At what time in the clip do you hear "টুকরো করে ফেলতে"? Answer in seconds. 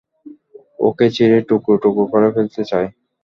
1.83-2.61